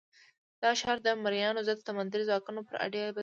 دا 0.61 0.69
ښار 0.81 0.97
د 1.03 1.07
مریانو 1.23 1.65
ضد 1.67 1.79
سمندري 1.87 2.23
ځواکونو 2.29 2.59
پر 2.67 2.75
اډې 2.85 3.01
بدل 3.15 3.19
شو. 3.19 3.19